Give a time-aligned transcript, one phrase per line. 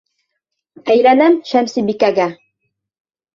[0.93, 2.27] Әйләнәм Шәмсебикәгә!